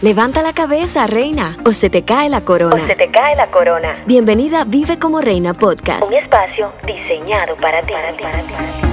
Levanta 0.00 0.42
la 0.42 0.52
cabeza, 0.52 1.08
reina, 1.08 1.56
o 1.66 1.72
se 1.72 1.90
te 1.90 2.04
cae 2.04 2.28
la 2.28 2.42
corona. 2.42 2.76
O 2.76 2.86
se 2.86 2.94
te 2.94 3.10
cae 3.10 3.34
la 3.34 3.48
corona. 3.48 3.96
Bienvenida 4.06 4.60
a 4.60 4.64
Vive 4.64 4.96
como 4.96 5.20
Reina 5.20 5.54
Podcast. 5.54 6.04
Un 6.06 6.14
espacio 6.14 6.72
diseñado 6.86 7.56
para 7.56 7.82
ti. 7.82 7.92
Para 7.92 8.12
ti, 8.16 8.22
para 8.22 8.42
ti. 8.42 8.88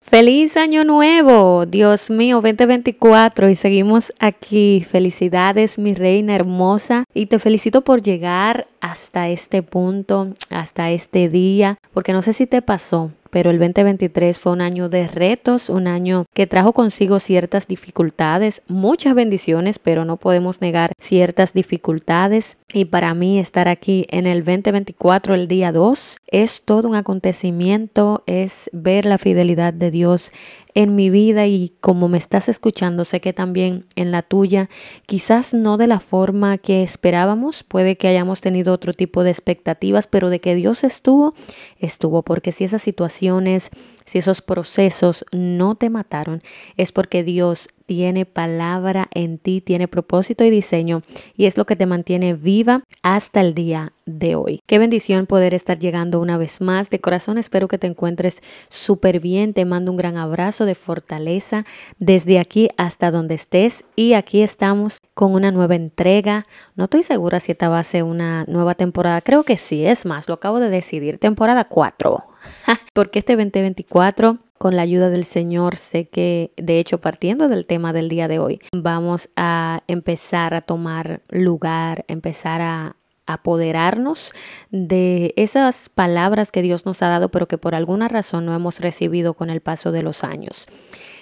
Feliz 0.00 0.56
año 0.56 0.84
nuevo, 0.84 1.66
Dios 1.66 2.08
mío, 2.08 2.36
2024 2.36 3.50
y 3.50 3.54
seguimos 3.54 4.10
aquí. 4.18 4.86
Felicidades, 4.90 5.78
mi 5.78 5.92
reina 5.92 6.34
hermosa, 6.34 7.04
y 7.12 7.26
te 7.26 7.38
felicito 7.38 7.82
por 7.82 8.00
llegar 8.00 8.68
hasta 8.80 9.28
este 9.28 9.62
punto, 9.62 10.28
hasta 10.48 10.90
este 10.92 11.28
día, 11.28 11.76
porque 11.92 12.14
no 12.14 12.22
sé 12.22 12.32
si 12.32 12.46
te 12.46 12.62
pasó, 12.62 13.10
pero 13.30 13.50
el 13.50 13.58
2023 13.58 14.38
fue 14.38 14.52
un 14.52 14.60
año 14.60 14.88
de 14.88 15.08
retos, 15.08 15.70
un 15.70 15.86
año 15.86 16.26
que 16.34 16.46
trajo 16.46 16.72
consigo 16.72 17.20
ciertas 17.20 17.66
dificultades, 17.66 18.62
muchas 18.68 19.14
bendiciones, 19.14 19.78
pero 19.78 20.04
no 20.04 20.16
podemos 20.16 20.60
negar 20.60 20.92
ciertas 21.00 21.52
dificultades. 21.52 22.56
Y 22.72 22.86
para 22.86 23.14
mí 23.14 23.38
estar 23.38 23.68
aquí 23.68 24.06
en 24.10 24.26
el 24.26 24.44
2024, 24.44 25.34
el 25.34 25.48
día 25.48 25.72
2, 25.72 26.18
es 26.26 26.62
todo 26.62 26.88
un 26.88 26.96
acontecimiento, 26.96 28.22
es 28.26 28.68
ver 28.72 29.06
la 29.06 29.18
fidelidad 29.18 29.72
de 29.72 29.90
Dios 29.90 30.32
en 30.78 30.94
mi 30.94 31.10
vida 31.10 31.48
y 31.48 31.72
como 31.80 32.06
me 32.06 32.18
estás 32.18 32.48
escuchando, 32.48 33.04
sé 33.04 33.20
que 33.20 33.32
también 33.32 33.86
en 33.96 34.12
la 34.12 34.22
tuya, 34.22 34.70
quizás 35.06 35.52
no 35.52 35.76
de 35.76 35.88
la 35.88 35.98
forma 35.98 36.56
que 36.56 36.84
esperábamos, 36.84 37.64
puede 37.64 37.96
que 37.96 38.06
hayamos 38.06 38.40
tenido 38.40 38.72
otro 38.72 38.92
tipo 38.92 39.24
de 39.24 39.30
expectativas, 39.30 40.06
pero 40.06 40.30
de 40.30 40.40
que 40.40 40.54
Dios 40.54 40.84
estuvo, 40.84 41.34
estuvo, 41.80 42.22
porque 42.22 42.52
si 42.52 42.62
esas 42.62 42.80
situaciones, 42.80 43.70
si 44.04 44.18
esos 44.18 44.40
procesos 44.40 45.24
no 45.32 45.74
te 45.74 45.90
mataron, 45.90 46.42
es 46.76 46.92
porque 46.92 47.24
Dios 47.24 47.70
tiene 47.88 48.26
palabra 48.26 49.08
en 49.14 49.38
ti, 49.38 49.62
tiene 49.62 49.88
propósito 49.88 50.44
y 50.44 50.50
diseño 50.50 51.00
y 51.38 51.46
es 51.46 51.56
lo 51.56 51.64
que 51.64 51.74
te 51.74 51.86
mantiene 51.86 52.34
viva 52.34 52.84
hasta 53.02 53.40
el 53.40 53.54
día 53.54 53.94
de 54.04 54.36
hoy. 54.36 54.60
Qué 54.66 54.78
bendición 54.78 55.24
poder 55.24 55.54
estar 55.54 55.78
llegando 55.78 56.20
una 56.20 56.36
vez 56.36 56.60
más. 56.60 56.90
De 56.90 57.00
corazón 57.00 57.38
espero 57.38 57.66
que 57.66 57.78
te 57.78 57.86
encuentres 57.86 58.42
súper 58.68 59.20
bien. 59.20 59.54
Te 59.54 59.64
mando 59.64 59.90
un 59.90 59.96
gran 59.96 60.18
abrazo 60.18 60.66
de 60.66 60.74
fortaleza 60.74 61.64
desde 61.98 62.38
aquí 62.38 62.68
hasta 62.76 63.10
donde 63.10 63.34
estés 63.34 63.84
y 63.96 64.12
aquí 64.12 64.42
estamos 64.42 64.98
con 65.14 65.32
una 65.32 65.50
nueva 65.50 65.74
entrega. 65.74 66.46
No 66.76 66.84
estoy 66.84 67.02
segura 67.02 67.40
si 67.40 67.52
esta 67.52 67.70
va 67.70 67.78
a 67.78 67.84
ser 67.84 68.02
una 68.02 68.44
nueva 68.48 68.74
temporada. 68.74 69.22
Creo 69.22 69.44
que 69.44 69.56
sí, 69.56 69.86
es 69.86 70.04
más, 70.04 70.28
lo 70.28 70.34
acabo 70.34 70.60
de 70.60 70.68
decidir. 70.68 71.16
Temporada 71.16 71.64
4. 71.64 72.22
Porque 72.92 73.20
este 73.20 73.34
2024 73.34 74.38
con 74.58 74.76
la 74.76 74.82
ayuda 74.82 75.08
del 75.08 75.24
Señor, 75.24 75.76
sé 75.76 76.08
que, 76.08 76.52
de 76.56 76.78
hecho, 76.78 77.00
partiendo 77.00 77.48
del 77.48 77.66
tema 77.66 77.92
del 77.92 78.08
día 78.08 78.28
de 78.28 78.38
hoy, 78.38 78.60
vamos 78.72 79.30
a 79.36 79.82
empezar 79.86 80.54
a 80.54 80.60
tomar 80.60 81.22
lugar, 81.30 82.04
empezar 82.08 82.60
a 82.60 82.96
apoderarnos 83.26 84.32
de 84.70 85.34
esas 85.36 85.90
palabras 85.90 86.50
que 86.50 86.62
Dios 86.62 86.86
nos 86.86 87.02
ha 87.02 87.08
dado, 87.08 87.30
pero 87.30 87.46
que 87.46 87.58
por 87.58 87.74
alguna 87.74 88.08
razón 88.08 88.46
no 88.46 88.54
hemos 88.54 88.80
recibido 88.80 89.34
con 89.34 89.50
el 89.50 89.60
paso 89.60 89.92
de 89.92 90.02
los 90.02 90.24
años. 90.24 90.66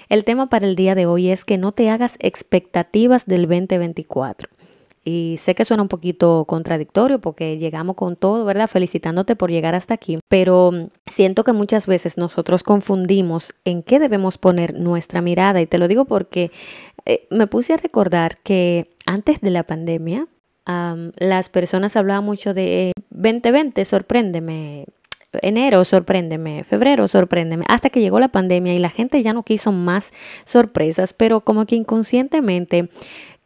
El 0.09 0.23
tema 0.23 0.48
para 0.48 0.67
el 0.67 0.77
día 0.77 0.95
de 0.95 1.06
hoy 1.06 1.31
es 1.31 1.45
que 1.45 1.59
no 1.59 1.73
te 1.73 1.91
hagas 1.91 2.17
expectativas 2.21 3.27
del 3.27 3.43
2024. 3.48 4.48
Y 5.09 5.37
sé 5.39 5.55
que 5.55 5.65
suena 5.65 5.85
un 5.85 5.89
poquito 5.89 6.45
contradictorio 6.49 7.21
porque 7.21 7.59
llegamos 7.59 7.95
con 7.95 8.17
todo, 8.17 8.45
¿verdad? 8.45 8.67
Felicitándote 8.67 9.37
por 9.37 9.53
llegar 9.53 9.77
hasta 9.77 9.95
aquí. 9.95 10.19
Pero 10.27 10.73
siento 11.07 11.45
que 11.45 11.53
muchas 11.53 11.87
veces 11.87 12.19
nosotros 12.19 12.65
confundimos 12.65 13.55
en 13.65 13.84
qué 13.84 14.00
debemos 14.00 14.37
poner 14.37 14.75
nuestra 14.75 15.21
mirada. 15.21 15.61
Y 15.61 15.66
te 15.66 15.78
lo 15.78 15.87
digo 15.87 16.06
porque 16.06 16.50
eh, 17.05 17.28
me 17.31 17.47
puse 17.47 17.75
a 17.75 17.77
recordar 17.77 18.39
que 18.39 18.91
antes 19.06 19.41
de 19.41 19.50
la 19.50 19.62
pandemia, 19.62 20.27
las 20.66 21.50
personas 21.50 21.95
hablaban 21.95 22.25
mucho 22.25 22.53
de 22.53 22.91
2020, 23.11 23.84
sorpréndeme, 23.84 24.87
enero, 25.43 25.84
sorpréndeme, 25.84 26.65
febrero, 26.65 27.06
sorpréndeme, 27.06 27.65
hasta 27.69 27.91
que 27.91 28.00
llegó 28.00 28.21
la 28.21 28.28
pandemia 28.28 28.75
y 28.75 28.78
la 28.78 28.91
gente 28.91 29.22
ya 29.22 29.33
no 29.33 29.43
quiso 29.43 29.72
más 29.72 30.12
sorpresas, 30.45 31.15
pero 31.15 31.43
como 31.43 31.66
que 31.66 31.77
inconscientemente 31.77 32.91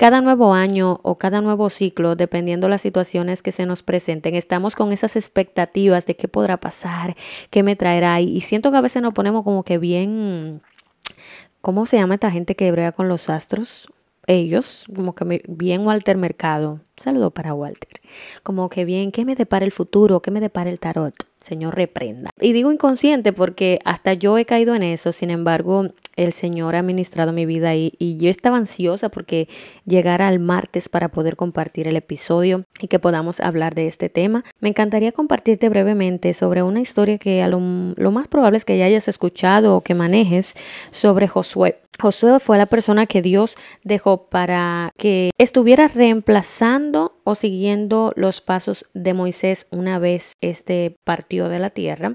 cada 0.01 0.23
nuevo 0.23 0.55
año 0.55 0.99
o 1.03 1.19
cada 1.19 1.43
nuevo 1.43 1.69
ciclo, 1.69 2.17
dependiendo 2.17 2.71
las 2.71 2.81
situaciones 2.81 3.43
que 3.43 3.53
se 3.53 3.67
nos 3.67 3.83
presenten, 3.83 4.35
estamos 4.35 4.75
con 4.75 4.93
esas 4.93 5.15
expectativas 5.15 6.07
de 6.07 6.17
qué 6.17 6.27
podrá 6.27 6.57
pasar, 6.57 7.15
qué 7.51 7.63
me 7.63 7.77
traerá. 7.77 8.19
Y 8.19 8.41
siento 8.41 8.71
que 8.71 8.79
a 8.79 8.81
veces 8.81 9.03
nos 9.03 9.13
ponemos 9.13 9.45
como 9.45 9.63
que 9.63 9.77
bien, 9.77 10.63
¿cómo 11.61 11.85
se 11.85 11.99
llama 11.99 12.15
esta 12.15 12.31
gente 12.31 12.57
que 12.57 12.73
brega 12.73 12.93
con 12.93 13.09
los 13.09 13.29
astros? 13.29 13.93
Ellos, 14.27 14.87
como 14.95 15.15
que 15.15 15.43
bien 15.47 15.87
Walter 15.87 16.17
Mercado. 16.17 16.81
Saludo 16.97 17.31
para 17.31 17.53
Walter. 17.53 18.01
Como 18.43 18.71
que 18.71 18.87
bien, 18.87 19.13
¿qué 19.13 19.27
me 19.27 19.37
depara 19.37 19.67
el 19.67 19.73
futuro? 19.73 20.23
¿Qué 20.23 20.31
me 20.31 20.41
depara 20.41 20.71
el 20.71 20.81
tarot? 20.81 21.30
Señor, 21.41 21.75
reprenda. 21.75 22.31
Y 22.41 22.53
digo 22.53 22.71
inconsciente 22.71 23.33
porque 23.33 23.79
hasta 23.85 24.13
yo 24.13 24.37
he 24.37 24.45
caído 24.45 24.75
en 24.75 24.83
eso. 24.83 25.13
Sin 25.13 25.31
embargo, 25.31 25.89
el 26.17 26.33
Señor 26.33 26.77
ha 26.77 26.83
ministrado 26.83 27.33
mi 27.33 27.47
vida 27.47 27.75
y, 27.75 27.95
y 27.99 28.19
yo 28.19 28.29
estaba 28.31 28.59
ansiosa 28.59 29.09
porque 29.09 29.49
llegara 29.87 30.29
al 30.29 30.39
martes 30.39 30.89
para 30.89 31.09
poder 31.09 31.37
compartir 31.37 31.89
el 31.89 31.97
episodio 31.97 32.65
y 32.81 32.89
que 32.89 32.99
podamos 32.99 33.41
hablar 33.41 33.75
de 33.75 33.87
este 33.87 34.11
tema. 34.11 34.45
Me 34.61 34.69
encantaría 34.69 35.13
compartirte 35.13 35.69
brevemente 35.71 36.35
sobre 36.35 36.63
una 36.63 36.81
historia 36.81 37.17
que 37.19 37.43
a 37.43 37.49
lo, 37.49 37.61
lo 37.97 38.11
más 38.11 38.29
probable 38.29 38.59
es 38.59 38.65
que 38.65 38.77
ya 38.77 38.85
hayas 38.85 39.09
escuchado 39.09 39.77
o 39.77 39.81
que 39.81 39.95
manejes 39.95 40.55
sobre 40.91 41.27
Josué. 41.27 41.79
Josué 41.99 42.41
fue 42.41 42.59
la 42.59 42.67
persona 42.67 43.07
que 43.07 43.23
Dios 43.23 43.57
dejó 43.85 44.29
para 44.29 44.91
que 44.97 45.31
estuviera 45.39 45.89
reemplazando 45.89 47.19
o 47.25 47.35
siguiendo 47.35 48.13
los 48.17 48.41
pasos 48.41 48.87
de 48.95 49.15
Moisés 49.15 49.67
una 49.71 49.99
vez 49.99 50.33
este 50.41 50.97
partió 51.05 51.49
de 51.49 51.59
la 51.59 51.71
tierra. 51.71 52.15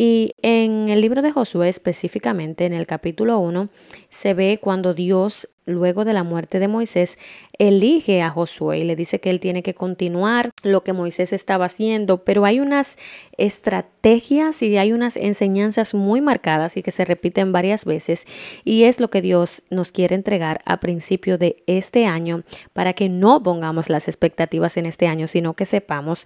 Y 0.00 0.36
en 0.42 0.90
el 0.90 1.00
libro 1.00 1.22
de 1.22 1.32
Josué 1.32 1.68
específicamente, 1.68 2.64
en 2.66 2.72
el 2.72 2.86
capítulo 2.86 3.40
1, 3.40 3.68
se 4.10 4.32
ve 4.32 4.60
cuando 4.62 4.94
Dios, 4.94 5.48
luego 5.66 6.04
de 6.04 6.12
la 6.12 6.22
muerte 6.22 6.60
de 6.60 6.68
Moisés, 6.68 7.18
elige 7.58 8.22
a 8.22 8.30
Josué 8.30 8.78
y 8.78 8.84
le 8.84 8.94
dice 8.94 9.18
que 9.18 9.28
él 9.28 9.40
tiene 9.40 9.64
que 9.64 9.74
continuar 9.74 10.50
lo 10.62 10.84
que 10.84 10.92
Moisés 10.92 11.32
estaba 11.32 11.64
haciendo, 11.64 12.22
pero 12.22 12.44
hay 12.44 12.60
unas 12.60 12.96
estrategias 13.38 14.62
y 14.62 14.76
hay 14.76 14.92
unas 14.92 15.16
enseñanzas 15.16 15.94
muy 15.94 16.20
marcadas 16.20 16.76
y 16.76 16.84
que 16.84 16.92
se 16.92 17.04
repiten 17.04 17.50
varias 17.50 17.84
veces. 17.84 18.24
Y 18.62 18.84
es 18.84 19.00
lo 19.00 19.10
que 19.10 19.20
Dios 19.20 19.62
nos 19.68 19.90
quiere 19.90 20.14
entregar 20.14 20.60
a 20.64 20.78
principio 20.78 21.38
de 21.38 21.64
este 21.66 22.06
año 22.06 22.44
para 22.72 22.92
que 22.92 23.08
no 23.08 23.42
pongamos 23.42 23.88
las 23.88 24.06
expectativas 24.06 24.76
en 24.76 24.86
este 24.86 25.08
año, 25.08 25.26
sino 25.26 25.54
que 25.54 25.66
sepamos 25.66 26.24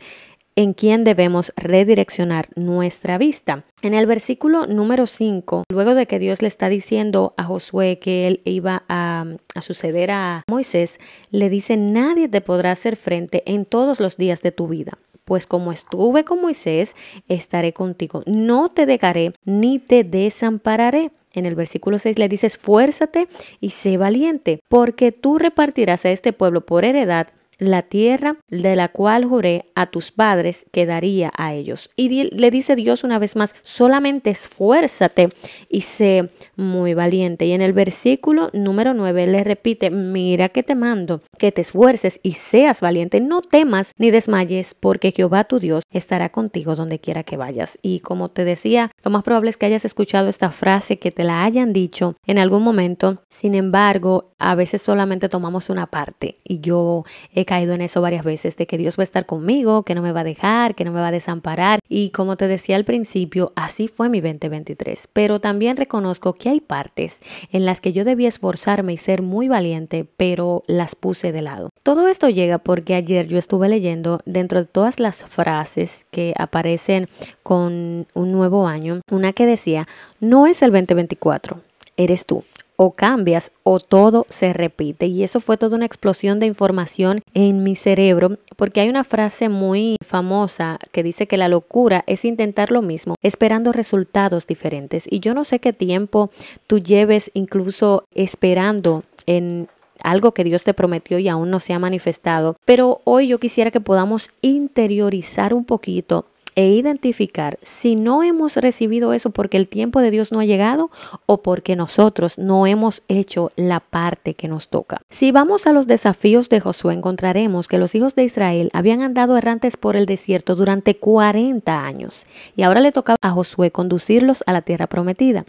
en 0.56 0.74
quién 0.74 1.04
debemos 1.04 1.52
redireccionar 1.56 2.48
nuestra 2.54 3.18
vista. 3.18 3.64
En 3.82 3.94
el 3.94 4.06
versículo 4.06 4.66
número 4.66 5.06
5, 5.06 5.64
luego 5.70 5.94
de 5.94 6.06
que 6.06 6.18
Dios 6.18 6.42
le 6.42 6.48
está 6.48 6.68
diciendo 6.68 7.34
a 7.36 7.44
Josué 7.44 7.98
que 7.98 8.26
él 8.26 8.40
iba 8.44 8.84
a, 8.88 9.24
suceder 9.60 10.10
a 10.10 10.44
Moisés, 10.48 10.98
le 11.30 11.48
dice, 11.48 11.76
nadie 11.76 12.28
te 12.28 12.40
podrá 12.40 12.72
hacer 12.72 12.96
frente 12.96 13.42
en 13.46 13.64
todos 13.64 14.00
los 14.00 14.16
días 14.16 14.42
de 14.42 14.52
tu 14.52 14.68
vida. 14.68 14.98
Pues 15.24 15.46
como 15.46 15.72
estuve 15.72 16.24
con 16.24 16.40
Moisés, 16.40 16.96
estaré 17.28 17.72
contigo. 17.72 18.22
No 18.26 18.70
te 18.70 18.86
dejaré 18.86 19.34
ni 19.44 19.78
te 19.78 20.04
desampararé. 20.04 21.10
En 21.32 21.46
el 21.46 21.54
versículo 21.54 21.98
6 21.98 22.18
le 22.18 22.28
dice, 22.28 22.46
esfuérzate 22.46 23.28
y 23.60 23.70
sé 23.70 23.96
valiente, 23.96 24.60
porque 24.68 25.12
tú 25.12 25.38
repartirás 25.38 26.04
a 26.04 26.10
este 26.10 26.32
pueblo 26.32 26.66
por 26.66 26.84
heredad 26.84 27.28
la 27.70 27.82
tierra 27.82 28.36
de 28.48 28.76
la 28.76 28.88
cual 28.88 29.24
juré 29.24 29.66
a 29.74 29.86
tus 29.86 30.12
padres 30.12 30.66
que 30.72 30.86
daría 30.86 31.32
a 31.36 31.54
ellos. 31.54 31.90
Y 31.96 32.24
le 32.30 32.50
dice 32.50 32.76
Dios 32.76 33.04
una 33.04 33.18
vez 33.18 33.36
más, 33.36 33.54
solamente 33.62 34.30
esfuérzate 34.30 35.30
y 35.68 35.82
sé 35.82 36.30
muy 36.56 36.94
valiente. 36.94 37.46
Y 37.46 37.52
en 37.52 37.62
el 37.62 37.72
versículo 37.72 38.50
número 38.52 38.94
9 38.94 39.26
le 39.26 39.44
repite, 39.44 39.90
mira 39.90 40.48
que 40.48 40.62
te 40.62 40.74
mando, 40.74 41.22
que 41.38 41.52
te 41.52 41.62
esfuerces 41.62 42.20
y 42.22 42.34
seas 42.34 42.80
valiente, 42.80 43.20
no 43.20 43.42
temas 43.42 43.92
ni 43.98 44.10
desmayes, 44.10 44.74
porque 44.74 45.12
Jehová 45.12 45.44
tu 45.44 45.58
Dios 45.58 45.82
estará 45.90 46.30
contigo 46.30 46.76
donde 46.76 47.00
quiera 47.00 47.24
que 47.24 47.36
vayas. 47.36 47.78
Y 47.82 48.00
como 48.00 48.28
te 48.28 48.44
decía, 48.44 48.91
lo 49.04 49.10
más 49.10 49.22
probable 49.22 49.50
es 49.50 49.56
que 49.56 49.66
hayas 49.66 49.84
escuchado 49.84 50.28
esta 50.28 50.50
frase, 50.50 50.98
que 50.98 51.10
te 51.10 51.24
la 51.24 51.44
hayan 51.44 51.72
dicho 51.72 52.16
en 52.26 52.38
algún 52.38 52.62
momento. 52.62 53.18
Sin 53.28 53.54
embargo, 53.54 54.30
a 54.38 54.54
veces 54.54 54.82
solamente 54.82 55.28
tomamos 55.28 55.70
una 55.70 55.86
parte 55.86 56.36
y 56.44 56.60
yo 56.60 57.04
he 57.32 57.44
caído 57.44 57.74
en 57.74 57.80
eso 57.80 58.00
varias 58.00 58.24
veces, 58.24 58.56
de 58.56 58.66
que 58.66 58.78
Dios 58.78 58.98
va 58.98 59.02
a 59.02 59.04
estar 59.04 59.26
conmigo, 59.26 59.82
que 59.82 59.94
no 59.94 60.02
me 60.02 60.12
va 60.12 60.20
a 60.20 60.24
dejar, 60.24 60.74
que 60.74 60.84
no 60.84 60.92
me 60.92 61.00
va 61.00 61.08
a 61.08 61.12
desamparar. 61.12 61.80
Y 61.88 62.10
como 62.10 62.36
te 62.36 62.46
decía 62.46 62.76
al 62.76 62.84
principio, 62.84 63.52
así 63.56 63.88
fue 63.88 64.08
mi 64.08 64.20
2023. 64.20 65.08
Pero 65.12 65.40
también 65.40 65.76
reconozco 65.76 66.34
que 66.34 66.48
hay 66.48 66.60
partes 66.60 67.20
en 67.50 67.66
las 67.66 67.80
que 67.80 67.92
yo 67.92 68.04
debía 68.04 68.28
esforzarme 68.28 68.92
y 68.92 68.98
ser 68.98 69.22
muy 69.22 69.48
valiente, 69.48 70.06
pero 70.16 70.62
las 70.66 70.94
puse 70.94 71.32
de 71.32 71.42
lado. 71.42 71.71
Todo 71.82 72.06
esto 72.06 72.28
llega 72.28 72.58
porque 72.58 72.94
ayer 72.94 73.26
yo 73.26 73.38
estuve 73.38 73.68
leyendo 73.68 74.20
dentro 74.24 74.60
de 74.60 74.66
todas 74.66 75.00
las 75.00 75.24
frases 75.24 76.06
que 76.12 76.32
aparecen 76.38 77.08
con 77.42 78.06
un 78.14 78.32
nuevo 78.32 78.68
año, 78.68 79.00
una 79.10 79.32
que 79.32 79.46
decía, 79.46 79.88
no 80.20 80.46
es 80.46 80.62
el 80.62 80.70
2024 80.70 81.60
eres 81.96 82.24
tú 82.24 82.44
o 82.76 82.92
cambias 82.92 83.52
o 83.62 83.80
todo 83.80 84.26
se 84.28 84.52
repite. 84.52 85.06
Y 85.06 85.22
eso 85.22 85.40
fue 85.40 85.56
toda 85.56 85.76
una 85.76 85.86
explosión 85.86 86.40
de 86.40 86.46
información 86.46 87.22
en 87.34 87.62
mi 87.62 87.76
cerebro, 87.76 88.38
porque 88.56 88.80
hay 88.80 88.88
una 88.88 89.04
frase 89.04 89.48
muy 89.48 89.96
famosa 90.04 90.78
que 90.90 91.02
dice 91.02 91.26
que 91.26 91.36
la 91.36 91.48
locura 91.48 92.02
es 92.06 92.24
intentar 92.24 92.72
lo 92.72 92.82
mismo, 92.82 93.14
esperando 93.22 93.72
resultados 93.72 94.46
diferentes. 94.46 95.04
Y 95.08 95.20
yo 95.20 95.34
no 95.34 95.44
sé 95.44 95.60
qué 95.60 95.72
tiempo 95.72 96.30
tú 96.66 96.78
lleves 96.78 97.30
incluso 97.34 98.04
esperando 98.14 99.04
en 99.26 99.68
algo 100.02 100.32
que 100.32 100.44
Dios 100.44 100.64
te 100.64 100.74
prometió 100.74 101.18
y 101.18 101.28
aún 101.28 101.50
no 101.50 101.60
se 101.60 101.72
ha 101.72 101.78
manifestado. 101.78 102.56
Pero 102.64 103.00
hoy 103.04 103.28
yo 103.28 103.38
quisiera 103.38 103.70
que 103.70 103.80
podamos 103.80 104.30
interiorizar 104.40 105.54
un 105.54 105.64
poquito 105.64 106.26
e 106.54 106.68
identificar 106.68 107.58
si 107.62 107.96
no 107.96 108.22
hemos 108.22 108.56
recibido 108.56 109.12
eso 109.12 109.30
porque 109.30 109.56
el 109.56 109.68
tiempo 109.68 110.00
de 110.00 110.10
Dios 110.10 110.32
no 110.32 110.40
ha 110.40 110.44
llegado 110.44 110.90
o 111.26 111.42
porque 111.42 111.76
nosotros 111.76 112.38
no 112.38 112.66
hemos 112.66 113.02
hecho 113.08 113.52
la 113.56 113.80
parte 113.80 114.34
que 114.34 114.48
nos 114.48 114.68
toca. 114.68 115.00
Si 115.10 115.32
vamos 115.32 115.66
a 115.66 115.72
los 115.72 115.86
desafíos 115.86 116.48
de 116.48 116.60
Josué, 116.60 116.94
encontraremos 116.94 117.68
que 117.68 117.78
los 117.78 117.94
hijos 117.94 118.14
de 118.14 118.24
Israel 118.24 118.70
habían 118.72 119.02
andado 119.02 119.36
errantes 119.36 119.76
por 119.76 119.96
el 119.96 120.06
desierto 120.06 120.54
durante 120.54 120.96
40 120.96 121.84
años 121.84 122.26
y 122.56 122.62
ahora 122.62 122.80
le 122.80 122.92
tocaba 122.92 123.16
a 123.22 123.30
Josué 123.30 123.70
conducirlos 123.70 124.42
a 124.46 124.52
la 124.52 124.62
tierra 124.62 124.86
prometida. 124.86 125.44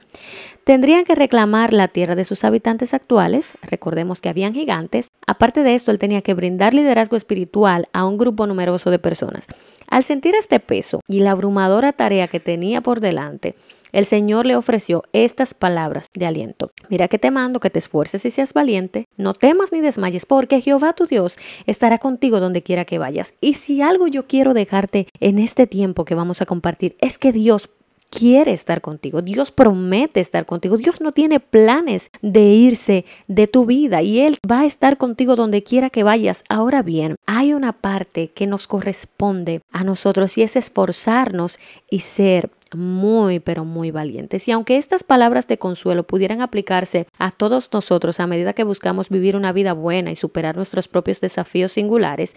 Tendrían 0.63 1.03
que 1.03 1.15
reclamar 1.15 1.73
la 1.73 1.89
tierra 1.89 2.15
de 2.15 2.23
sus 2.23 2.45
habitantes 2.45 2.93
actuales, 2.93 3.55
recordemos 3.61 4.21
que 4.21 4.29
habían 4.29 4.53
gigantes. 4.53 5.09
Aparte 5.27 5.61
de 5.61 5.75
esto, 5.75 5.91
él 5.91 5.99
tenía 5.99 6.21
que 6.21 6.33
brindar 6.33 6.73
liderazgo 6.73 7.17
espiritual 7.17 7.89
a 7.91 8.05
un 8.05 8.17
grupo 8.17 8.47
numeroso 8.47 8.89
de 8.89 8.99
personas. 8.99 9.45
Al 9.87 10.03
sentir 10.03 10.35
este 10.35 10.59
peso 10.59 11.01
y 11.07 11.19
la 11.19 11.31
abrumadora 11.31 11.93
tarea 11.93 12.27
que 12.27 12.39
tenía 12.39 12.81
por 12.81 12.99
delante, 12.99 13.55
el 13.93 14.05
Señor 14.05 14.47
le 14.47 14.55
ofreció 14.55 15.03
estas 15.13 15.53
palabras 15.53 16.07
de 16.15 16.25
aliento. 16.25 16.71
Mira 16.89 17.07
que 17.07 17.19
te 17.19 17.29
mando 17.29 17.59
que 17.59 17.69
te 17.69 17.77
esfuerces 17.77 18.25
y 18.25 18.31
seas 18.31 18.53
valiente, 18.53 19.07
no 19.17 19.35
temas 19.35 19.71
ni 19.71 19.81
desmayes, 19.81 20.25
porque 20.25 20.61
Jehová 20.61 20.93
tu 20.93 21.05
Dios 21.05 21.37
estará 21.67 21.99
contigo 21.99 22.39
donde 22.39 22.63
quiera 22.63 22.85
que 22.85 22.97
vayas. 22.97 23.35
Y 23.39 23.53
si 23.53 23.83
algo 23.83 24.07
yo 24.07 24.25
quiero 24.25 24.55
dejarte 24.55 25.07
en 25.19 25.37
este 25.37 25.67
tiempo 25.67 26.05
que 26.05 26.15
vamos 26.15 26.41
a 26.41 26.47
compartir, 26.47 26.97
es 27.01 27.19
que 27.19 27.31
Dios 27.31 27.69
quiere 28.13 28.53
estar 28.53 28.81
contigo, 28.81 29.21
Dios 29.21 29.51
promete 29.51 30.19
estar 30.19 30.45
contigo, 30.45 30.77
Dios 30.77 31.01
no 31.01 31.11
tiene 31.11 31.39
planes 31.39 32.11
de 32.21 32.41
irse 32.41 33.05
de 33.27 33.47
tu 33.47 33.65
vida 33.65 34.01
y 34.01 34.19
Él 34.19 34.37
va 34.49 34.61
a 34.61 34.65
estar 34.65 34.97
contigo 34.97 35.35
donde 35.35 35.63
quiera 35.63 35.89
que 35.89 36.03
vayas. 36.03 36.43
Ahora 36.49 36.83
bien, 36.83 37.15
hay 37.25 37.53
una 37.53 37.73
parte 37.73 38.29
que 38.29 38.47
nos 38.47 38.67
corresponde 38.67 39.61
a 39.71 39.83
nosotros 39.83 40.37
y 40.37 40.43
es 40.43 40.55
esforzarnos 40.55 41.59
y 41.89 41.99
ser 41.99 42.51
muy, 42.75 43.39
pero 43.39 43.65
muy 43.65 43.91
valientes. 43.91 44.47
Y 44.47 44.51
aunque 44.51 44.77
estas 44.77 45.03
palabras 45.03 45.47
de 45.47 45.57
consuelo 45.57 46.03
pudieran 46.03 46.41
aplicarse 46.41 47.07
a 47.17 47.31
todos 47.31 47.69
nosotros 47.71 48.19
a 48.19 48.27
medida 48.27 48.53
que 48.53 48.63
buscamos 48.63 49.09
vivir 49.09 49.35
una 49.35 49.53
vida 49.53 49.73
buena 49.73 50.11
y 50.11 50.15
superar 50.15 50.55
nuestros 50.55 50.87
propios 50.87 51.21
desafíos 51.21 51.71
singulares, 51.71 52.35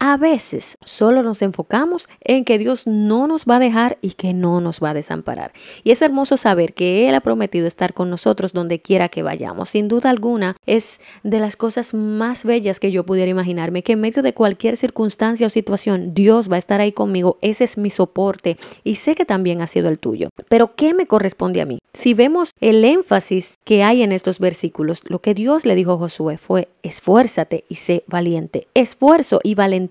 a 0.00 0.16
veces 0.16 0.78
solo 0.84 1.22
nos 1.22 1.42
enfocamos 1.42 2.08
en 2.20 2.44
que 2.44 2.58
Dios 2.58 2.86
no 2.86 3.26
nos 3.26 3.44
va 3.44 3.56
a 3.56 3.60
dejar 3.60 3.98
y 4.00 4.12
que 4.12 4.32
no 4.32 4.60
nos 4.60 4.80
va 4.80 4.90
a 4.90 4.94
desamparar. 4.94 5.52
Y 5.82 5.90
es 5.90 6.02
hermoso 6.02 6.36
saber 6.36 6.74
que 6.74 7.08
Él 7.08 7.14
ha 7.14 7.20
prometido 7.20 7.66
estar 7.66 7.94
con 7.94 8.08
nosotros 8.10 8.52
donde 8.52 8.80
quiera 8.80 9.08
que 9.08 9.22
vayamos. 9.22 9.70
Sin 9.70 9.88
duda 9.88 10.10
alguna, 10.10 10.56
es 10.66 11.00
de 11.24 11.40
las 11.40 11.56
cosas 11.56 11.94
más 11.94 12.44
bellas 12.44 12.78
que 12.78 12.92
yo 12.92 13.04
pudiera 13.04 13.30
imaginarme, 13.30 13.82
que 13.82 13.92
en 13.92 14.00
medio 14.00 14.22
de 14.22 14.34
cualquier 14.34 14.76
circunstancia 14.76 15.46
o 15.46 15.50
situación, 15.50 16.14
Dios 16.14 16.50
va 16.50 16.56
a 16.56 16.60
estar 16.60 16.80
ahí 16.80 16.92
conmigo. 16.92 17.38
Ese 17.40 17.64
es 17.64 17.76
mi 17.76 17.90
soporte 17.90 18.56
y 18.84 18.96
sé 18.96 19.14
que 19.14 19.24
también 19.24 19.62
ha 19.62 19.66
sido 19.66 19.88
el 19.88 19.98
tuyo. 19.98 20.28
Pero 20.48 20.76
¿qué 20.76 20.94
me 20.94 21.06
corresponde 21.06 21.60
a 21.60 21.66
mí? 21.66 21.78
Si 21.92 22.14
vemos 22.14 22.50
el 22.60 22.84
énfasis 22.84 23.58
que 23.64 23.82
hay 23.82 24.02
en 24.02 24.12
estos 24.12 24.38
versículos, 24.38 25.00
lo 25.08 25.20
que 25.20 25.34
Dios 25.34 25.64
le 25.64 25.74
dijo 25.74 25.92
a 25.92 25.98
Josué 25.98 26.38
fue, 26.38 26.68
esfuérzate 26.82 27.64
y 27.68 27.76
sé 27.76 28.04
valiente. 28.06 28.68
Esfuerzo 28.74 29.40
y 29.42 29.54
valentía 29.56 29.87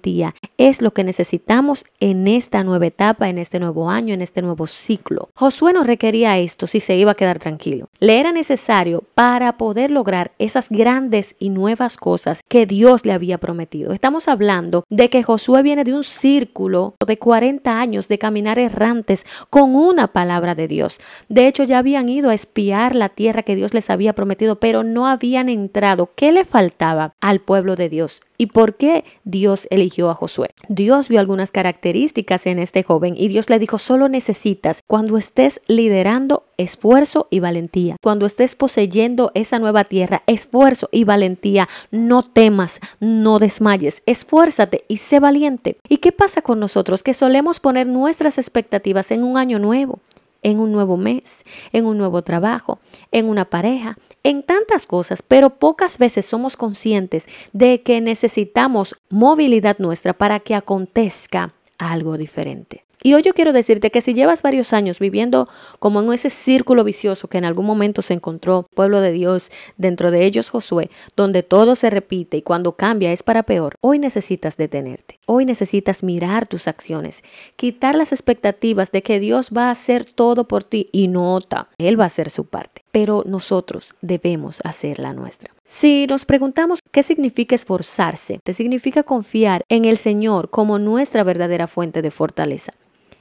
es 0.58 0.82
lo 0.82 0.92
que 0.92 1.04
necesitamos 1.04 1.86
en 2.00 2.28
esta 2.28 2.64
nueva 2.64 2.88
etapa, 2.88 3.30
en 3.30 3.38
este 3.38 3.60
nuevo 3.60 3.90
año, 3.90 4.14
en 4.14 4.22
este 4.22 4.42
nuevo 4.42 4.68
ciclo. 4.68 5.30
Josué 5.36 5.74
no 5.74 5.84
requería 5.84 6.38
esto 6.38 6.68
si 6.68 6.80
se 6.80 6.96
iba 6.96 7.12
a 7.12 7.16
quedar 7.16 7.40
tranquilo. 7.40 7.90
Le 8.00 8.20
era 8.20 8.32
necesario 8.32 9.04
para 9.14 9.58
poder 9.58 9.92
lograr 9.92 10.32
esas 10.40 10.70
grandes 10.70 11.36
y 11.40 11.50
nuevas 11.50 11.98
cosas 11.98 12.42
que 12.48 12.66
Dios 12.66 13.06
le 13.06 13.14
había 13.14 13.38
prometido. 13.38 13.92
Estamos 13.92 14.28
hablando 14.28 14.84
de 14.90 15.10
que 15.10 15.24
Josué 15.24 15.64
viene 15.64 15.84
de 15.84 15.94
un 15.94 16.04
círculo 16.04 16.96
de 17.06 17.18
40 17.18 17.80
años 17.80 18.08
de 18.08 18.18
caminar 18.18 18.60
errantes 18.60 19.26
con 19.50 19.76
una 19.76 20.08
palabra 20.08 20.56
de 20.56 20.68
Dios. 20.68 21.00
De 21.30 21.48
hecho, 21.48 21.64
ya 21.64 21.80
habían 21.80 22.10
ido 22.10 22.30
a 22.30 22.34
espiar 22.34 22.96
la 22.96 23.10
tierra 23.10 23.44
que 23.44 23.56
Dios 23.56 23.74
les 23.74 23.90
había 23.90 24.14
prometido, 24.14 24.60
pero 24.60 24.84
no 24.84 25.08
habían 25.08 25.50
entrado. 25.50 26.12
¿Qué 26.16 26.32
le 26.32 26.46
faltaba 26.46 27.14
al 27.20 27.40
pueblo 27.40 27.76
de 27.76 27.90
Dios? 27.90 28.22
¿Y 28.38 28.48
por 28.48 28.76
qué 28.76 29.04
Dios 29.24 29.68
eligió 29.72 30.10
a 30.10 30.16
Josué? 30.16 30.52
Dios 30.70 31.08
vio 31.08 31.20
algunas 31.20 31.52
características 31.52 32.46
en 32.46 32.60
este 32.60 32.84
joven 32.84 33.16
y 33.18 33.28
Dios 33.30 33.50
le 33.50 33.58
dijo, 33.58 33.80
solo 33.80 34.10
necesitas 34.10 34.82
cuando 34.86 35.18
estés 35.18 35.62
liderando 35.68 36.44
esfuerzo 36.58 37.28
y 37.30 37.40
valentía. 37.40 37.96
Cuando 38.02 38.26
estés 38.26 38.56
poseyendo 38.56 39.32
esa 39.34 39.60
nueva 39.60 39.86
tierra, 39.86 40.24
esfuerzo 40.28 40.90
y 40.92 41.04
valentía. 41.04 41.68
No 41.92 42.24
temas, 42.24 42.80
no 43.00 43.40
desmayes, 43.40 44.04
esfuérzate 44.06 44.84
y 44.88 44.98
sé 44.98 45.20
valiente. 45.20 45.78
¿Y 45.88 45.98
qué 45.98 46.12
pasa 46.12 46.42
con 46.42 46.60
nosotros 46.60 47.04
que 47.04 47.14
solemos 47.14 47.60
poner 47.60 47.88
nuestras 47.88 48.38
expectativas 48.38 49.12
en 49.12 49.24
un 49.24 49.38
año 49.38 49.60
nuevo? 49.60 50.00
En 50.48 50.62
un 50.62 50.72
nuevo 50.72 50.96
mes, 50.96 51.44
en 51.74 51.86
un 51.86 51.98
nuevo 51.98 52.22
trabajo, 52.22 52.80
en 53.12 53.28
una 53.28 53.50
pareja, 53.50 53.98
en 54.24 54.44
tantas 54.44 54.86
cosas, 54.86 55.22
pero 55.22 55.50
pocas 55.50 55.98
veces 55.98 56.26
somos 56.26 56.56
conscientes 56.56 57.28
de 57.52 57.82
que 57.82 58.00
necesitamos 58.00 58.96
movilidad 59.10 59.78
nuestra 59.80 60.14
para 60.14 60.40
que 60.40 60.56
acontezca 60.56 61.54
algo 61.78 62.18
diferente. 62.18 62.87
Y 63.04 63.14
hoy 63.14 63.22
yo 63.22 63.34
quiero 63.34 63.54
decirte 63.54 63.92
que 63.92 64.02
si 64.02 64.14
llevas 64.14 64.42
varios 64.42 64.74
años 64.74 65.00
viviendo 65.00 65.48
como 65.80 66.02
en 66.02 66.12
ese 66.12 66.30
círculo 66.30 66.84
vicioso 66.84 67.28
que 67.28 67.38
en 67.38 67.46
algún 67.46 67.66
momento 67.66 68.02
se 68.02 68.14
encontró 68.14 68.68
pueblo 68.74 69.02
de 69.02 69.12
Dios, 69.12 69.52
dentro 69.78 70.10
de 70.10 70.26
ellos 70.26 70.50
Josué, 70.50 70.90
donde 71.16 71.44
todo 71.44 71.76
se 71.76 71.90
repite 71.90 72.38
y 72.38 72.42
cuando 72.42 72.76
cambia 72.76 73.12
es 73.12 73.22
para 73.22 73.44
peor, 73.44 73.76
hoy 73.82 74.00
necesitas 74.00 74.58
detenerte. 74.58 75.20
Hoy 75.28 75.46
necesitas 75.46 76.04
mirar 76.04 76.48
tus 76.48 76.68
acciones, 76.68 77.24
quitar 77.56 77.96
las 77.96 78.12
expectativas 78.12 78.92
de 78.92 79.04
que 79.04 79.20
Dios 79.20 79.52
va 79.56 79.68
a 79.68 79.72
hacer 79.72 80.06
todo 80.06 80.48
por 80.48 80.64
ti 80.64 80.90
y 80.92 81.08
nota, 81.08 81.70
Él 81.78 82.00
va 82.00 82.06
a 82.06 82.08
hacer 82.08 82.30
su 82.30 82.46
parte. 82.46 82.84
Pero 82.92 83.24
nosotros 83.28 83.94
debemos 84.02 84.60
hacer 84.64 84.98
la 84.98 85.14
nuestra. 85.14 85.54
Si 85.66 86.08
nos 86.08 86.26
preguntamos 86.26 86.80
qué 86.92 87.04
significa 87.04 87.54
esforzarse, 87.54 88.40
te 88.44 88.54
significa 88.54 89.04
confiar 89.04 89.64
en 89.70 89.86
el 89.86 89.98
Señor 89.98 90.50
como 90.50 90.80
nuestra 90.80 91.24
verdadera 91.24 91.68
fuente 91.68 92.02
de 92.02 92.10
fortaleza. 92.10 92.74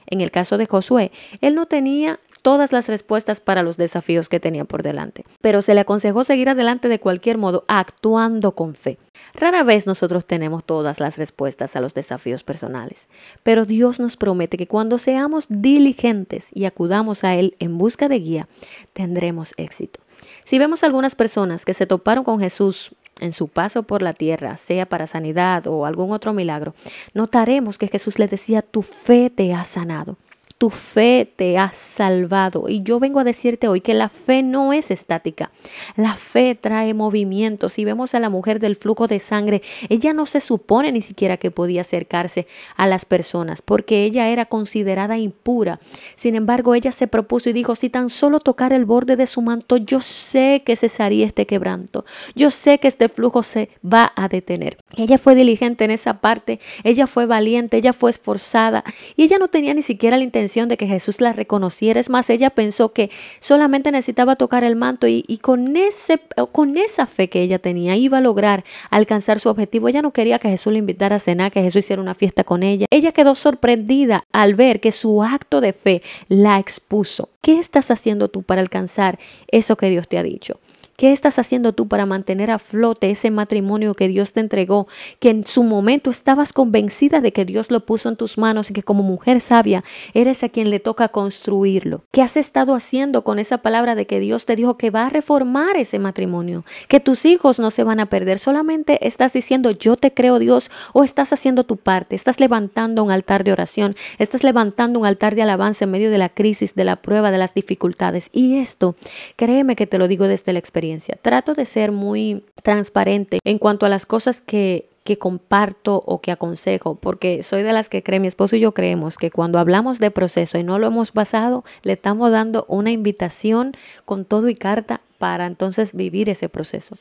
En 0.07 0.21
el 0.21 0.31
caso 0.31 0.57
de 0.57 0.65
Josué, 0.65 1.11
él 1.41 1.55
no 1.55 1.65
tenía 1.65 2.19
todas 2.41 2.71
las 2.71 2.87
respuestas 2.87 3.41
para 3.41 3.61
los 3.61 3.75
desafíos 3.75 4.29
que 4.29 4.39
tenía 4.39 4.63
por 4.63 4.81
delante, 4.81 5.25
pero 5.41 5.61
se 5.61 5.73
le 5.73 5.81
aconsejó 5.81 6.23
seguir 6.23 6.49
adelante 6.49 6.87
de 6.87 6.99
cualquier 6.99 7.37
modo, 7.37 7.65
actuando 7.67 8.53
con 8.53 8.73
fe. 8.73 8.97
Rara 9.33 9.63
vez 9.63 9.85
nosotros 9.85 10.25
tenemos 10.25 10.63
todas 10.63 10.99
las 11.01 11.17
respuestas 11.17 11.75
a 11.75 11.81
los 11.81 11.93
desafíos 11.93 12.43
personales, 12.43 13.09
pero 13.43 13.65
Dios 13.65 13.99
nos 13.99 14.15
promete 14.15 14.57
que 14.57 14.67
cuando 14.67 14.97
seamos 14.97 15.47
diligentes 15.49 16.47
y 16.53 16.63
acudamos 16.65 17.25
a 17.25 17.35
Él 17.35 17.55
en 17.59 17.77
busca 17.77 18.07
de 18.07 18.19
guía, 18.19 18.47
tendremos 18.93 19.53
éxito. 19.57 19.99
Si 20.45 20.59
vemos 20.59 20.83
algunas 20.83 21.15
personas 21.15 21.65
que 21.65 21.73
se 21.73 21.85
toparon 21.85 22.23
con 22.23 22.39
Jesús 22.39 22.91
en 23.19 23.33
su 23.33 23.47
paso 23.47 23.83
por 23.83 24.01
la 24.01 24.13
tierra, 24.13 24.57
sea 24.57 24.87
para 24.87 25.07
sanidad 25.07 25.67
o 25.67 25.85
algún 25.85 26.11
otro 26.11 26.33
milagro, 26.33 26.73
notaremos 27.13 27.77
que 27.77 27.87
Jesús 27.87 28.19
les 28.19 28.29
decía, 28.29 28.61
tu 28.61 28.81
fe 28.81 29.29
te 29.29 29.53
ha 29.53 29.63
sanado 29.63 30.17
tu 30.57 30.71
fe 30.71 31.31
te 31.35 31.57
ha 31.57 31.71
salvado. 31.73 32.67
Y 32.67 32.81
yo 32.81 32.99
vengo 32.99 33.19
a 33.19 33.23
decirte 33.23 33.67
hoy 33.67 33.81
que 33.81 33.93
la 33.93 34.09
fe 34.09 34.41
no 34.41 34.73
es 34.73 34.89
estática. 34.89 35.51
La 35.95 36.15
fe 36.15 36.55
trae 36.55 36.93
movimiento. 36.93 37.69
Si 37.69 37.85
vemos 37.85 38.15
a 38.15 38.19
la 38.19 38.29
mujer 38.29 38.59
del 38.59 38.75
flujo 38.75 39.07
de 39.07 39.19
sangre, 39.19 39.61
ella 39.89 40.13
no 40.13 40.25
se 40.25 40.39
supone 40.39 40.91
ni 40.91 41.01
siquiera 41.01 41.37
que 41.37 41.51
podía 41.51 41.81
acercarse 41.81 42.47
a 42.75 42.87
las 42.87 43.05
personas 43.05 43.61
porque 43.61 44.03
ella 44.03 44.29
era 44.29 44.45
considerada 44.45 45.17
impura. 45.17 45.79
Sin 46.15 46.35
embargo, 46.35 46.73
ella 46.73 46.91
se 46.91 47.07
propuso 47.07 47.49
y 47.49 47.53
dijo, 47.53 47.75
si 47.75 47.89
tan 47.89 48.09
solo 48.09 48.39
tocar 48.39 48.73
el 48.73 48.85
borde 48.85 49.15
de 49.15 49.27
su 49.27 49.41
manto, 49.43 49.77
yo 49.77 50.01
sé 50.01 50.63
que 50.65 50.75
cesaría 50.75 51.27
este 51.27 51.45
quebranto. 51.45 52.03
Yo 52.35 52.49
sé 52.49 52.79
que 52.79 52.87
este 52.87 53.09
flujo 53.09 53.43
se 53.43 53.69
va 53.85 54.11
a 54.15 54.27
detener. 54.27 54.77
Ella 54.95 55.19
fue 55.19 55.35
diligente 55.35 55.85
en 55.85 55.91
esa 55.91 56.15
parte, 56.19 56.59
ella 56.83 57.05
fue 57.05 57.27
valiente, 57.27 57.77
ella 57.77 57.93
fue 57.93 58.09
esforzada 58.09 58.83
y 59.15 59.23
ella 59.23 59.37
no 59.37 59.47
tenía 59.47 59.73
ni 59.75 59.83
siquiera 59.83 60.17
la 60.17 60.23
intención 60.23 60.46
de 60.47 60.77
que 60.77 60.87
Jesús 60.87 61.21
la 61.21 61.33
reconociera. 61.33 61.99
Es 61.99 62.09
más, 62.09 62.29
ella 62.29 62.49
pensó 62.49 62.93
que 62.93 63.09
solamente 63.39 63.91
necesitaba 63.91 64.35
tocar 64.35 64.63
el 64.63 64.75
manto 64.75 65.07
y, 65.07 65.23
y 65.27 65.37
con, 65.37 65.75
ese, 65.75 66.19
con 66.51 66.77
esa 66.77 67.05
fe 67.05 67.29
que 67.29 67.41
ella 67.41 67.59
tenía 67.59 67.95
iba 67.95 68.19
a 68.19 68.21
lograr 68.21 68.63
alcanzar 68.89 69.39
su 69.39 69.49
objetivo. 69.49 69.87
Ella 69.87 70.01
no 70.01 70.11
quería 70.11 70.39
que 70.39 70.49
Jesús 70.49 70.73
le 70.73 70.79
invitara 70.79 71.17
a 71.17 71.19
cenar, 71.19 71.51
que 71.51 71.61
Jesús 71.61 71.79
hiciera 71.79 72.01
una 72.01 72.13
fiesta 72.13 72.43
con 72.43 72.63
ella. 72.63 72.85
Ella 72.89 73.11
quedó 73.11 73.35
sorprendida 73.35 74.23
al 74.31 74.55
ver 74.55 74.79
que 74.79 74.91
su 74.91 75.23
acto 75.23 75.61
de 75.61 75.73
fe 75.73 76.01
la 76.29 76.59
expuso. 76.59 77.29
¿Qué 77.41 77.59
estás 77.59 77.91
haciendo 77.91 78.29
tú 78.29 78.43
para 78.43 78.61
alcanzar 78.61 79.19
eso 79.49 79.77
que 79.77 79.89
Dios 79.89 80.07
te 80.07 80.17
ha 80.17 80.23
dicho? 80.23 80.59
¿Qué 80.99 81.11
estás 81.11 81.37
haciendo 81.37 81.73
tú 81.73 81.87
para 81.87 82.07
mantener 82.07 82.49
a 82.49 82.57
flote 82.57 83.11
ese 83.11 83.29
matrimonio 83.29 83.93
que 83.93 84.07
Dios 84.07 84.33
te 84.33 84.39
entregó, 84.39 84.87
que 85.19 85.29
en 85.29 85.45
su 85.45 85.61
momento 85.61 86.09
estabas 86.09 86.53
convencida 86.53 87.21
de 87.21 87.31
que 87.31 87.45
Dios 87.45 87.69
lo 87.69 87.85
puso 87.85 88.09
en 88.09 88.15
tus 88.15 88.39
manos 88.39 88.71
y 88.71 88.73
que 88.73 88.81
como 88.81 89.03
mujer 89.03 89.39
sabia 89.39 89.83
eres 90.15 90.43
a 90.43 90.49
quien 90.49 90.71
le 90.71 90.79
toca 90.79 91.09
construirlo? 91.09 92.01
¿Qué 92.09 92.23
has 92.23 92.35
estado 92.35 92.73
haciendo 92.73 93.23
con 93.23 93.37
esa 93.37 93.59
palabra 93.59 93.93
de 93.93 94.07
que 94.07 94.19
Dios 94.19 94.47
te 94.47 94.55
dijo 94.55 94.79
que 94.79 94.89
va 94.89 95.05
a 95.05 95.09
reformar 95.11 95.77
ese 95.77 95.99
matrimonio, 95.99 96.65
que 96.87 96.99
tus 96.99 97.25
hijos 97.25 97.59
no 97.59 97.69
se 97.69 97.83
van 97.83 97.99
a 97.99 98.07
perder? 98.07 98.39
Solamente 98.39 99.05
estás 99.05 99.33
diciendo 99.33 99.69
yo 99.69 99.97
te 99.97 100.15
creo 100.15 100.39
Dios 100.39 100.71
o 100.93 101.03
estás 101.03 101.31
haciendo 101.31 101.63
tu 101.63 101.77
parte, 101.77 102.15
estás 102.15 102.39
levantando 102.39 103.03
un 103.03 103.11
altar 103.11 103.43
de 103.43 103.51
oración, 103.51 103.95
estás 104.17 104.43
levantando 104.43 104.97
un 104.97 105.05
altar 105.05 105.35
de 105.35 105.43
alabanza 105.43 105.85
en 105.85 105.91
medio 105.91 106.09
de 106.09 106.17
la 106.17 106.29
crisis, 106.29 106.73
de 106.73 106.85
la 106.85 106.95
prueba, 106.95 107.29
de 107.29 107.37
las 107.37 107.53
dificultades. 107.53 108.31
Y 108.31 108.57
esto, 108.57 108.95
créeme 109.35 109.75
que 109.75 109.85
te 109.85 109.99
lo 109.99 110.07
digo 110.07 110.27
desde 110.27 110.53
la 110.53 110.57
experiencia 110.57 110.86
Trato 111.21 111.53
de 111.53 111.65
ser 111.65 111.91
muy 111.91 112.43
transparente 112.63 113.39
en 113.43 113.57
cuanto 113.57 113.85
a 113.85 113.89
las 113.89 114.05
cosas 114.05 114.41
que 114.41 114.89
que 115.07 115.17
comparto 115.17 116.03
o 116.05 116.19
que 116.19 116.33
aconsejo, 116.33 116.95
porque 116.95 117.41
soy 117.41 117.63
de 117.63 117.71
las 117.71 117.87
que 117.87 118.03
cree, 118.03 118.19
mi 118.19 118.27
esposo 118.27 118.57
y 118.57 118.59
yo 118.59 118.73
creemos 118.73 119.17
que 119.17 119.31
cuando 119.31 119.57
hablamos 119.57 119.99
de 119.99 120.11
proceso 120.11 120.57
y 120.57 120.63
no 120.63 120.79
lo 120.79 120.87
hemos 120.87 121.13
pasado, 121.13 121.63
le 121.83 121.93
estamos 121.93 122.29
dando 122.29 122.65
una 122.67 122.91
invitación 122.91 123.71
con 124.03 124.25
todo 124.25 124.49
y 124.49 124.53
carta 124.53 124.99
para 125.17 125.45
entonces 125.45 125.93
vivir 125.93 126.29
ese 126.29 126.49
proceso. 126.49 126.97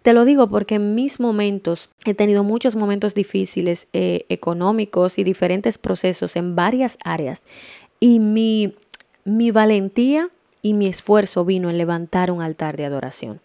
Te 0.00 0.14
lo 0.14 0.24
digo 0.24 0.48
porque 0.48 0.76
en 0.76 0.94
mis 0.94 1.20
momentos 1.20 1.90
he 2.06 2.14
tenido 2.14 2.44
muchos 2.44 2.76
momentos 2.76 3.14
difíciles 3.14 3.88
eh, 3.92 4.24
económicos 4.30 5.18
y 5.18 5.22
diferentes 5.22 5.76
procesos 5.76 6.36
en 6.36 6.56
varias 6.56 6.96
áreas 7.04 7.42
y 8.00 8.20
mi, 8.20 8.74
mi 9.26 9.50
valentía 9.50 10.30
y 10.64 10.72
mi 10.72 10.86
esfuerzo 10.86 11.44
vino 11.44 11.68
en 11.68 11.76
levantar 11.76 12.30
un 12.30 12.40
altar 12.40 12.78
de 12.78 12.86
adoración. 12.86 13.38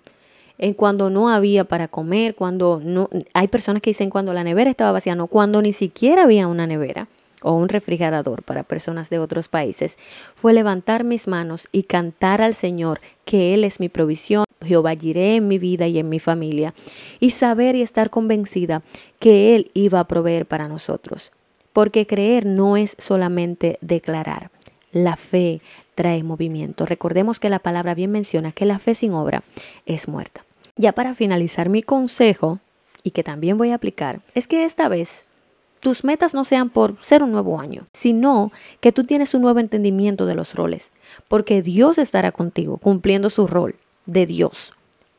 En 0.58 0.74
cuando 0.74 1.10
no 1.10 1.28
había 1.28 1.66
para 1.66 1.90
comer, 1.90 2.34
cuando 2.34 2.82
no 2.82 3.10
hay 3.34 3.50
personas 3.50 3.82
que 3.82 3.90
dicen 3.90 4.10
cuando 4.10 4.34
la 4.34 4.46
nevera 4.46 4.70
estaba 4.70 4.94
vacía, 4.94 5.16
no, 5.16 5.28
cuando 5.28 5.62
ni 5.62 5.74
siquiera 5.74 6.24
había 6.24 6.48
una 6.48 6.66
nevera 6.66 7.10
o 7.42 7.54
un 7.54 7.68
refrigerador 7.68 8.44
para 8.44 8.64
personas 8.64 9.10
de 9.10 9.20
otros 9.20 9.50
países, 9.50 9.98
fue 10.34 10.54
levantar 10.54 11.04
mis 11.04 11.28
manos 11.28 11.68
y 11.74 11.84
cantar 11.84 12.42
al 12.42 12.54
Señor 12.54 13.02
que 13.26 13.54
Él 13.54 13.66
es 13.66 13.82
mi 13.82 13.90
provisión, 13.90 14.46
Jehová 14.66 14.94
iré 14.94 15.36
en 15.36 15.50
mi 15.50 15.60
vida 15.60 15.88
y 15.88 16.00
en 16.00 16.08
mi 16.08 16.20
familia, 16.20 16.74
y 17.20 17.32
saber 17.32 17.76
y 17.76 17.82
estar 17.82 18.10
convencida 18.10 18.82
que 19.20 19.56
Él 19.56 19.72
iba 19.74 20.00
a 20.00 20.08
proveer 20.08 20.46
para 20.46 20.70
nosotros. 20.70 21.34
Porque 21.74 22.08
creer 22.08 22.46
no 22.46 22.78
es 22.78 22.96
solamente 22.98 23.78
declarar. 23.82 24.52
La 24.92 25.16
fe, 25.16 25.62
trae 26.00 26.24
movimiento. 26.24 26.86
Recordemos 26.86 27.42
que 27.42 27.50
la 27.50 27.60
palabra 27.60 27.94
bien 27.94 28.10
menciona 28.10 28.54
que 28.54 28.64
la 28.64 28.80
fe 28.80 28.96
sin 28.96 29.12
obra 29.12 29.44
es 29.86 30.08
muerta. 30.08 30.46
Ya 30.78 30.94
para 30.94 31.14
finalizar, 31.14 31.68
mi 31.68 31.84
consejo, 31.84 32.60
y 33.04 33.12
que 33.12 33.22
también 33.22 33.58
voy 33.58 33.72
a 33.72 33.76
aplicar, 33.76 34.22
es 34.34 34.48
que 34.48 34.64
esta 34.64 34.88
vez 34.88 35.26
tus 35.82 36.06
metas 36.06 36.34
no 36.34 36.46
sean 36.46 36.70
por 36.70 36.96
ser 37.02 37.22
un 37.22 37.34
nuevo 37.34 37.60
año, 37.60 37.84
sino 37.92 38.54
que 38.80 38.94
tú 38.94 39.04
tienes 39.04 39.34
un 39.34 39.42
nuevo 39.42 39.60
entendimiento 39.60 40.26
de 40.26 40.36
los 40.36 40.56
roles, 40.56 40.92
porque 41.28 41.62
Dios 41.62 41.98
estará 41.98 42.32
contigo 42.32 42.78
cumpliendo 42.78 43.30
su 43.30 43.46
rol 43.46 43.76
de 44.06 44.26
Dios. 44.26 44.72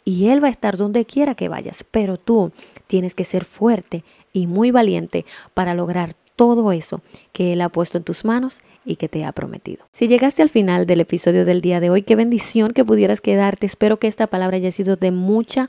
Y 0.07 0.29
Él 0.29 0.43
va 0.43 0.49
a 0.49 0.51
estar 0.51 0.79
donde 0.79 1.05
quiera 1.05 1.35
que 1.35 1.51
vayas, 1.51 1.85
pero 1.91 2.17
tú 2.17 2.53
tienes 2.87 3.15
que 3.15 3.27
ser 3.27 3.45
fuerte 3.45 4.03
y 4.33 4.47
muy 4.47 4.71
valiente 4.71 5.27
para 5.53 5.75
lograr 5.75 6.15
todo 6.37 6.73
eso 6.73 7.03
que 7.35 7.53
Él 7.53 7.61
ha 7.61 7.69
puesto 7.69 7.99
en 7.99 8.05
tus 8.05 8.25
manos 8.25 8.63
y 8.85 8.97
que 8.97 9.09
te 9.09 9.25
ha 9.25 9.33
prometido. 9.33 9.85
Si 9.93 10.09
llegaste 10.09 10.43
al 10.43 10.49
final 10.49 10.87
del 10.87 11.01
episodio 11.01 11.45
del 11.45 11.61
día 11.61 11.81
de 11.81 11.91
hoy, 11.91 12.03
qué 12.03 12.17
bendición 12.17 12.73
que 12.73 12.85
pudieras 12.85 13.21
quedarte. 13.21 13.67
Espero 13.67 13.99
que 13.99 14.07
esta 14.07 14.27
palabra 14.27 14.57
haya 14.57 14.73
sido 14.73 14.97
de 14.97 15.11
mucha 15.11 15.69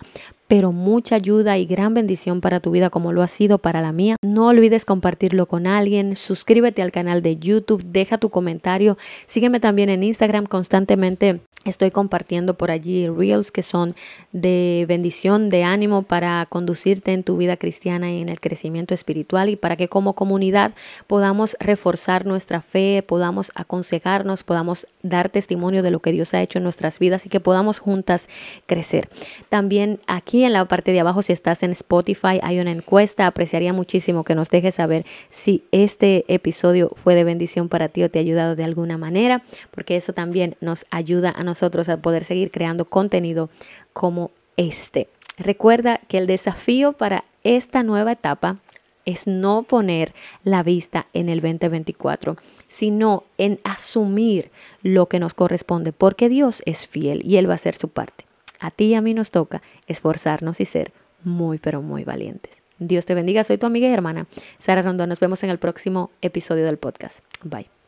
pero 0.51 0.73
mucha 0.73 1.15
ayuda 1.15 1.57
y 1.57 1.65
gran 1.65 1.93
bendición 1.93 2.41
para 2.41 2.59
tu 2.59 2.71
vida 2.71 2.89
como 2.89 3.13
lo 3.13 3.21
ha 3.21 3.27
sido 3.29 3.59
para 3.59 3.79
la 3.79 3.93
mía. 3.93 4.17
No 4.21 4.47
olvides 4.47 4.83
compartirlo 4.83 5.45
con 5.45 5.65
alguien, 5.65 6.17
suscríbete 6.17 6.81
al 6.81 6.91
canal 6.91 7.21
de 7.21 7.37
YouTube, 7.37 7.81
deja 7.85 8.17
tu 8.17 8.29
comentario, 8.29 8.97
sígueme 9.27 9.61
también 9.61 9.89
en 9.89 10.03
Instagram 10.03 10.45
constantemente. 10.47 11.39
Estoy 11.63 11.91
compartiendo 11.91 12.55
por 12.55 12.71
allí 12.71 13.07
reels 13.07 13.51
que 13.51 13.61
son 13.61 13.95
de 14.31 14.85
bendición, 14.89 15.49
de 15.49 15.63
ánimo 15.63 16.01
para 16.01 16.45
conducirte 16.47 17.13
en 17.13 17.23
tu 17.23 17.37
vida 17.37 17.55
cristiana 17.55 18.11
y 18.11 18.19
en 18.19 18.29
el 18.29 18.41
crecimiento 18.41 18.95
espiritual 18.95 19.47
y 19.47 19.55
para 19.55 19.75
que 19.75 19.87
como 19.87 20.15
comunidad 20.15 20.73
podamos 21.05 21.55
reforzar 21.59 22.25
nuestra 22.25 22.61
fe, 22.61 23.05
podamos 23.07 23.51
aconsejarnos, 23.53 24.43
podamos 24.43 24.87
dar 25.03 25.29
testimonio 25.29 25.83
de 25.83 25.91
lo 25.91 25.99
que 25.99 26.11
Dios 26.11 26.33
ha 26.33 26.41
hecho 26.41 26.57
en 26.57 26.63
nuestras 26.63 26.97
vidas 26.97 27.27
y 27.27 27.29
que 27.29 27.39
podamos 27.39 27.77
juntas 27.77 28.27
crecer. 28.65 29.07
También 29.49 29.99
aquí 30.07 30.40
en 30.43 30.53
la 30.53 30.65
parte 30.65 30.91
de 30.91 30.99
abajo, 30.99 31.21
si 31.21 31.33
estás 31.33 31.63
en 31.63 31.71
Spotify, 31.71 32.39
hay 32.41 32.59
una 32.59 32.71
encuesta. 32.71 33.27
Apreciaría 33.27 33.73
muchísimo 33.73 34.23
que 34.23 34.35
nos 34.35 34.49
dejes 34.49 34.75
saber 34.75 35.05
si 35.29 35.63
este 35.71 36.25
episodio 36.27 36.91
fue 37.03 37.15
de 37.15 37.23
bendición 37.23 37.69
para 37.69 37.89
ti 37.89 38.03
o 38.03 38.09
te 38.09 38.19
ha 38.19 38.21
ayudado 38.21 38.55
de 38.55 38.63
alguna 38.63 38.97
manera, 38.97 39.43
porque 39.71 39.95
eso 39.95 40.13
también 40.13 40.55
nos 40.61 40.85
ayuda 40.91 41.33
a 41.35 41.43
nosotros 41.43 41.89
a 41.89 41.97
poder 41.97 42.23
seguir 42.23 42.51
creando 42.51 42.85
contenido 42.85 43.49
como 43.93 44.31
este. 44.57 45.07
Recuerda 45.37 45.99
que 46.07 46.17
el 46.17 46.27
desafío 46.27 46.93
para 46.93 47.23
esta 47.43 47.83
nueva 47.83 48.11
etapa 48.11 48.57
es 49.05 49.27
no 49.27 49.63
poner 49.63 50.13
la 50.43 50.63
vista 50.63 51.07
en 51.13 51.29
el 51.29 51.41
2024, 51.41 52.37
sino 52.67 53.23
en 53.37 53.59
asumir 53.63 54.51
lo 54.83 55.07
que 55.07 55.19
nos 55.19 55.33
corresponde, 55.33 55.91
porque 55.91 56.29
Dios 56.29 56.61
es 56.65 56.87
fiel 56.87 57.21
y 57.25 57.37
Él 57.37 57.49
va 57.49 57.53
a 57.53 57.55
hacer 57.55 57.75
su 57.75 57.89
parte. 57.89 58.30
A 58.61 58.71
ti 58.71 58.85
y 58.85 58.95
a 58.95 59.01
mí 59.01 59.13
nos 59.13 59.31
toca 59.31 59.61
esforzarnos 59.87 60.61
y 60.61 60.65
ser 60.65 60.93
muy, 61.23 61.57
pero 61.57 61.81
muy 61.81 62.03
valientes. 62.03 62.61
Dios 62.79 63.05
te 63.05 63.13
bendiga, 63.13 63.43
soy 63.43 63.57
tu 63.57 63.65
amiga 63.65 63.87
y 63.87 63.93
hermana 63.93 64.27
Sara 64.57 64.81
Rondón. 64.81 65.09
Nos 65.09 65.19
vemos 65.19 65.43
en 65.43 65.49
el 65.49 65.59
próximo 65.59 66.11
episodio 66.21 66.65
del 66.65 66.77
podcast. 66.77 67.19
Bye. 67.43 67.80